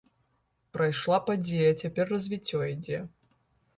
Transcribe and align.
Прайшла 0.77 1.19
падзея, 1.27 1.69
цяпер 1.85 2.05
развіццё 2.15 2.61
ідзе. 2.73 3.07